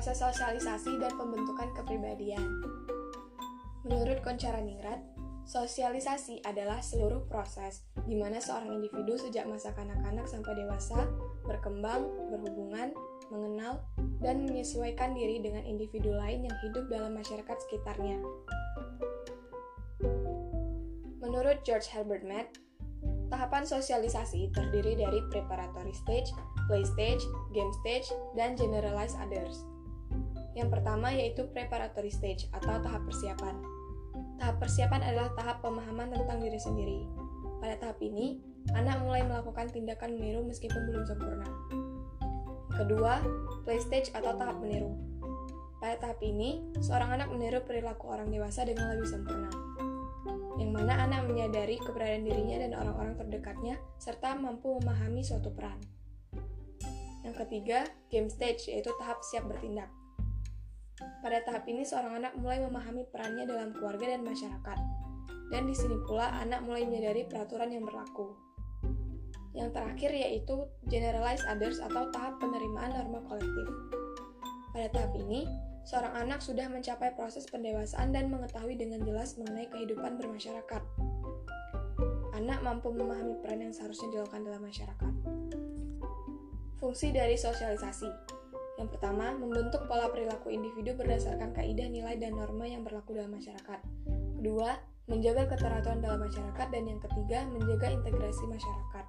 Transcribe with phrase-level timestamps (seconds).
[0.00, 2.40] proses sosialisasi dan pembentukan kepribadian.
[3.84, 4.96] Menurut Koncaraningrat,
[5.44, 11.04] sosialisasi adalah seluruh proses di mana seorang individu sejak masa kanak-kanak sampai dewasa
[11.44, 12.96] berkembang, berhubungan,
[13.28, 13.84] mengenal,
[14.24, 18.24] dan menyesuaikan diri dengan individu lain yang hidup dalam masyarakat sekitarnya.
[21.20, 22.48] Menurut George Herbert Mead,
[23.28, 26.32] tahapan sosialisasi terdiri dari preparatory stage,
[26.72, 27.20] play stage,
[27.52, 29.60] game stage, dan generalized others.
[30.54, 33.54] Yang pertama yaitu preparatory stage atau tahap persiapan.
[34.40, 37.00] Tahap persiapan adalah tahap pemahaman tentang diri sendiri.
[37.60, 38.40] Pada tahap ini,
[38.72, 41.48] anak mulai melakukan tindakan meniru meskipun belum sempurna.
[42.74, 43.20] Kedua,
[43.68, 44.96] play stage atau tahap meniru.
[45.78, 49.52] Pada tahap ini, seorang anak meniru perilaku orang dewasa dengan lebih sempurna
[50.60, 55.80] yang mana anak menyadari keberadaan dirinya dan orang-orang terdekatnya, serta mampu memahami suatu peran.
[57.24, 59.88] Yang ketiga, game stage, yaitu tahap siap bertindak.
[61.20, 64.78] Pada tahap ini, seorang anak mulai memahami perannya dalam keluarga dan masyarakat.
[65.52, 68.32] Dan di sini pula, anak mulai menyadari peraturan yang berlaku.
[69.52, 70.56] Yang terakhir yaitu
[70.88, 73.68] generalized others atau tahap penerimaan norma kolektif.
[74.72, 75.44] Pada tahap ini,
[75.84, 80.82] seorang anak sudah mencapai proses pendewasaan dan mengetahui dengan jelas mengenai kehidupan bermasyarakat.
[82.32, 85.12] Anak mampu memahami peran yang seharusnya dilakukan dalam masyarakat.
[86.80, 88.39] Fungsi dari sosialisasi
[88.80, 93.76] yang pertama, membentuk pola perilaku individu berdasarkan kaidah nilai dan norma yang berlaku dalam masyarakat.
[94.40, 99.04] Kedua, menjaga keteraturan dalam masyarakat dan yang ketiga, menjaga integrasi masyarakat.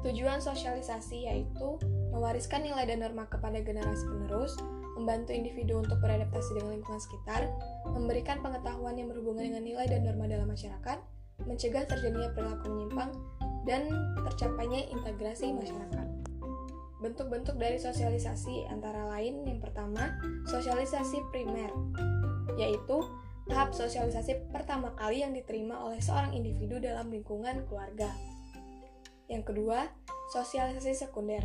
[0.00, 1.76] Tujuan sosialisasi yaitu
[2.08, 4.56] mewariskan nilai dan norma kepada generasi penerus,
[4.96, 7.52] membantu individu untuk beradaptasi dengan lingkungan sekitar,
[7.92, 10.98] memberikan pengetahuan yang berhubungan dengan nilai dan norma dalam masyarakat,
[11.44, 13.12] mencegah terjadinya perilaku menyimpang,
[13.68, 13.92] dan
[14.24, 16.15] tercapainya integrasi masyarakat.
[17.02, 20.16] Bentuk-bentuk dari sosialisasi antara lain yang pertama,
[20.48, 21.68] sosialisasi primer,
[22.56, 23.04] yaitu
[23.46, 28.08] tahap sosialisasi pertama kali yang diterima oleh seorang individu dalam lingkungan keluarga.
[29.28, 29.92] Yang kedua,
[30.32, 31.44] sosialisasi sekunder,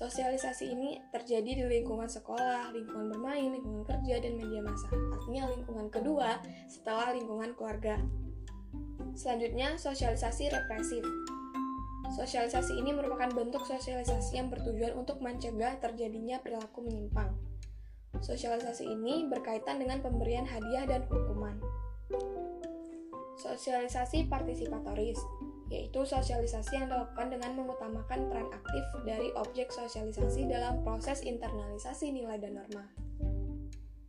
[0.00, 4.88] Sosialisasi ini terjadi di lingkungan sekolah, lingkungan bermain, lingkungan kerja, dan media massa.
[4.88, 6.40] Artinya lingkungan kedua
[6.72, 8.00] setelah lingkungan keluarga.
[9.12, 11.04] Selanjutnya, sosialisasi represif.
[12.10, 17.38] Sosialisasi ini merupakan bentuk sosialisasi yang bertujuan untuk mencegah terjadinya perilaku menyimpang.
[18.18, 21.56] Sosialisasi ini berkaitan dengan pemberian hadiah dan hukuman.
[23.38, 25.16] Sosialisasi partisipatoris
[25.70, 32.42] yaitu sosialisasi yang dilakukan dengan mengutamakan peran aktif dari objek sosialisasi dalam proses internalisasi nilai
[32.42, 32.90] dan norma.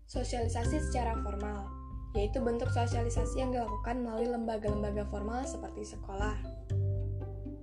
[0.10, 1.70] Sosialisasi secara formal,
[2.18, 6.36] yaitu bentuk sosialisasi yang dilakukan melalui lembaga-lembaga formal seperti sekolah.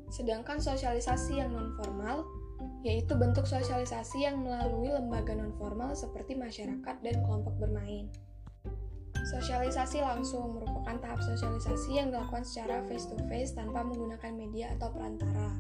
[0.09, 2.25] Sedangkan sosialisasi yang non-formal,
[2.83, 8.09] yaitu bentuk sosialisasi yang melalui lembaga non-formal seperti masyarakat dan kelompok bermain.
[9.29, 15.53] Sosialisasi langsung merupakan tahap sosialisasi yang dilakukan secara face-to-face tanpa menggunakan media atau perantara.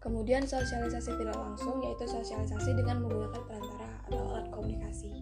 [0.00, 5.12] Kemudian sosialisasi tidak langsung yaitu sosialisasi dengan menggunakan perantara atau alat komunikasi.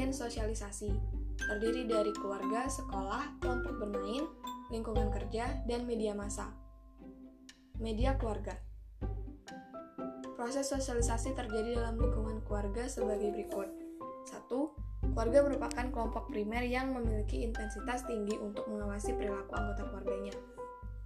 [0.00, 0.88] Agen-agen sosialisasi
[1.36, 4.24] terdiri dari keluarga, sekolah, kelompok bermain,
[4.72, 6.56] lingkungan kerja, dan media massa.
[7.76, 8.56] Media keluarga
[10.40, 13.68] Proses sosialisasi terjadi dalam lingkungan keluarga sebagai berikut.
[14.24, 15.12] 1.
[15.12, 20.32] Keluarga merupakan kelompok primer yang memiliki intensitas tinggi untuk mengawasi perilaku anggota keluarganya.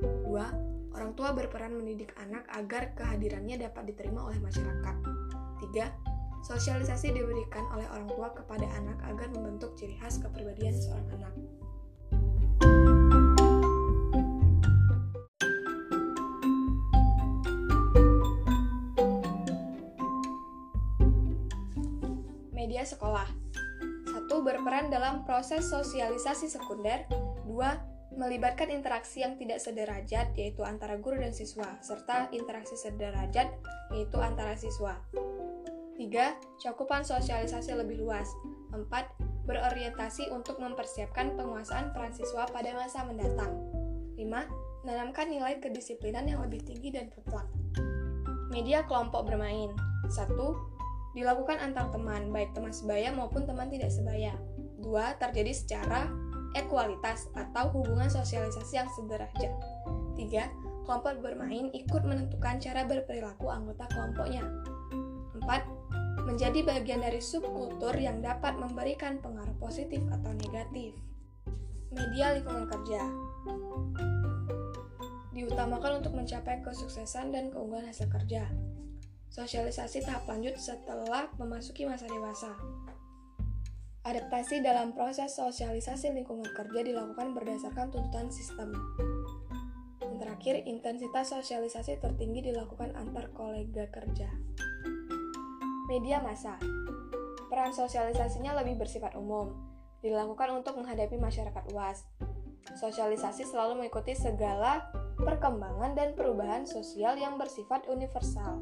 [0.06, 0.94] 2.
[0.94, 4.96] Orang tua berperan mendidik anak agar kehadirannya dapat diterima oleh masyarakat.
[5.66, 6.13] 3.
[6.44, 11.34] Sosialisasi diberikan oleh orang tua kepada anak agar membentuk ciri khas kepribadian seorang anak.
[22.64, 23.28] media sekolah.
[24.08, 27.04] Satu, berperan dalam proses sosialisasi sekunder.
[27.44, 27.76] Dua,
[28.16, 33.52] melibatkan interaksi yang tidak sederajat, yaitu antara guru dan siswa, serta interaksi sederajat,
[33.92, 34.96] yaitu antara siswa.
[35.94, 38.26] Tiga, cakupan sosialisasi lebih luas.
[38.74, 39.14] Empat,
[39.46, 43.54] berorientasi untuk mempersiapkan penguasaan peran siswa pada masa mendatang.
[44.18, 44.42] Lima,
[44.82, 47.46] menanamkan nilai kedisiplinan yang lebih tinggi dan mutlak.
[48.50, 49.70] Media kelompok bermain.
[50.10, 50.58] Satu,
[51.14, 54.34] dilakukan antar teman, baik teman sebaya maupun teman tidak sebaya.
[54.82, 56.10] Dua, terjadi secara
[56.54, 59.52] ekualitas atau hubungan sosialisasi yang sederajat.
[60.14, 60.50] Tiga,
[60.86, 64.46] kelompok bermain ikut menentukan cara berperilaku anggota kelompoknya.
[65.34, 65.66] Empat,
[66.24, 70.96] menjadi bagian dari subkultur yang dapat memberikan pengaruh positif atau negatif.
[71.94, 73.02] Media lingkungan kerja
[75.34, 78.46] diutamakan untuk mencapai kesuksesan dan keunggulan hasil kerja.
[79.34, 82.54] Sosialisasi tahap lanjut setelah memasuki masa dewasa.
[84.06, 88.70] Adaptasi dalam proses sosialisasi lingkungan kerja dilakukan berdasarkan tuntutan sistem.
[89.98, 94.30] Yang terakhir, intensitas sosialisasi tertinggi dilakukan antar kolega kerja.
[95.94, 96.58] Media massa.
[97.46, 99.54] Peran sosialisasinya lebih bersifat umum,
[100.02, 102.02] dilakukan untuk menghadapi masyarakat luas.
[102.74, 108.58] Sosialisasi selalu mengikuti segala perkembangan dan perubahan sosial yang bersifat universal.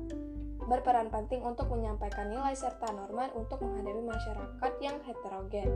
[0.68, 5.72] Berperan penting untuk menyampaikan nilai serta norma untuk menghadapi masyarakat yang heterogen,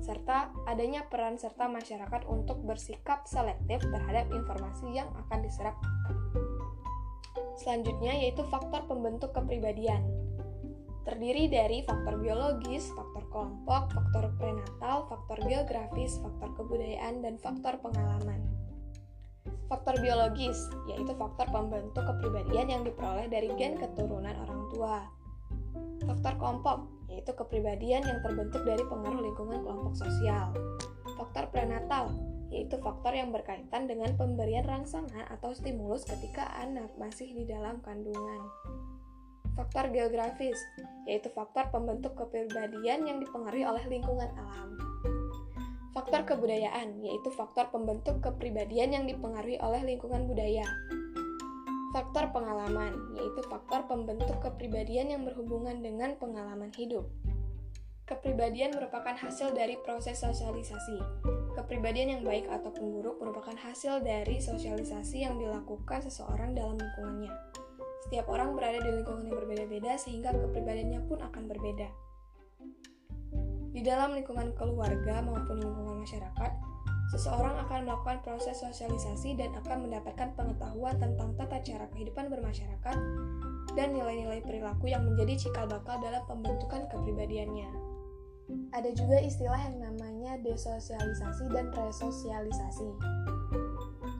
[0.00, 5.76] serta adanya peran serta masyarakat untuk bersikap selektif terhadap informasi yang akan diserap.
[7.60, 10.25] Selanjutnya yaitu faktor pembentuk kepribadian.
[11.06, 18.42] Terdiri dari faktor biologis, faktor kelompok, faktor prenatal, faktor geografis, faktor kebudayaan, dan faktor pengalaman.
[19.70, 20.58] Faktor biologis,
[20.90, 25.06] yaitu faktor pembentuk kepribadian yang diperoleh dari gen keturunan orang tua.
[26.10, 30.50] Faktor kelompok, yaitu kepribadian yang terbentuk dari pengaruh lingkungan kelompok sosial.
[31.14, 32.10] Faktor prenatal,
[32.50, 38.42] yaitu faktor yang berkaitan dengan pemberian rangsangan atau stimulus ketika anak masih di dalam kandungan.
[39.56, 40.60] Faktor geografis,
[41.08, 44.76] yaitu faktor pembentuk kepribadian yang dipengaruhi oleh lingkungan alam.
[45.96, 50.68] Faktor kebudayaan, yaitu faktor pembentuk kepribadian yang dipengaruhi oleh lingkungan budaya.
[51.96, 57.08] Faktor pengalaman, yaitu faktor pembentuk kepribadian yang berhubungan dengan pengalaman hidup.
[58.04, 61.00] Kepribadian merupakan hasil dari proses sosialisasi.
[61.56, 67.32] Kepribadian yang baik ataupun buruk merupakan hasil dari sosialisasi yang dilakukan seseorang dalam lingkungannya.
[68.06, 69.34] Setiap orang berada di lingkungan yang
[69.76, 71.88] berbeda-beda sehingga kepribadiannya pun akan berbeda.
[73.76, 76.52] Di dalam lingkungan keluarga maupun lingkungan masyarakat,
[77.12, 82.96] seseorang akan melakukan proses sosialisasi dan akan mendapatkan pengetahuan tentang tata cara kehidupan bermasyarakat
[83.76, 87.68] dan nilai-nilai perilaku yang menjadi cikal bakal dalam pembentukan kepribadiannya.
[88.72, 92.88] Ada juga istilah yang namanya desosialisasi dan resosialisasi.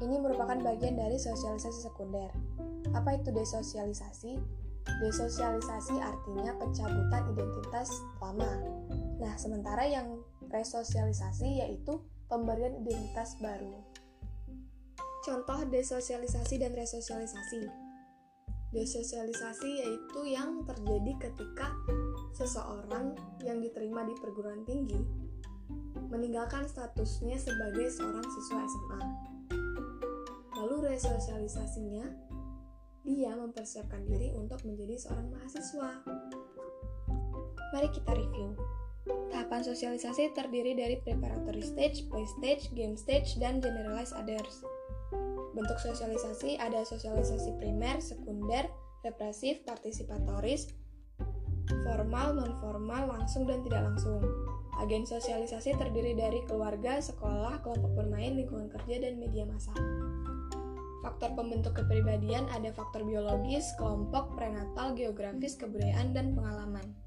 [0.04, 2.28] Ini merupakan bagian dari sosialisasi sekunder.
[2.92, 4.65] Apa itu desosialisasi?
[5.02, 7.90] Desosialisasi artinya pencabutan identitas
[8.22, 8.48] lama.
[9.20, 12.00] Nah, sementara yang resosialisasi yaitu
[12.30, 13.82] pemberian identitas baru.
[15.26, 17.66] Contoh desosialisasi dan resosialisasi.
[18.70, 21.74] Desosialisasi yaitu yang terjadi ketika
[22.34, 25.26] seseorang yang diterima di perguruan tinggi
[26.06, 29.00] meninggalkan statusnya sebagai seorang siswa SMA.
[30.56, 32.06] Lalu resosialisasinya
[33.06, 35.90] dia mempersiapkan diri untuk menjadi seorang mahasiswa.
[37.70, 38.58] Mari kita review.
[39.30, 44.66] Tahapan sosialisasi terdiri dari preparatory stage, play stage, game stage, dan generalized others.
[45.54, 48.66] Bentuk sosialisasi ada sosialisasi primer, sekunder,
[49.06, 50.74] represif, partisipatoris,
[51.86, 54.20] formal, non-formal, langsung, dan tidak langsung.
[54.82, 59.72] Agen sosialisasi terdiri dari keluarga, sekolah, kelompok bermain, lingkungan kerja, dan media massa.
[61.06, 67.05] Faktor pembentuk kepribadian ada faktor biologis, kelompok, prenatal, geografis, kebudayaan, dan pengalaman.